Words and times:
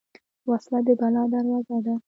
وسله 0.49 0.79
د 0.87 0.89
بلا 0.99 1.23
دروازه 1.33 1.77
ده 1.85 1.95